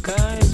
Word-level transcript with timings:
buscar. 0.00 0.47